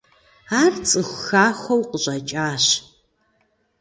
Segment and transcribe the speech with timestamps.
[0.61, 2.65] Ар цӏыху хахуэу къыщӏэкӏащ.